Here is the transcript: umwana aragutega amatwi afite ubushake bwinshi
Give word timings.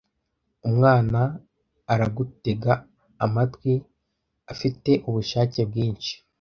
umwana 0.69 1.19
aragutega 1.93 2.73
amatwi 3.25 3.73
afite 4.53 4.91
ubushake 5.07 5.61
bwinshi 5.69 6.13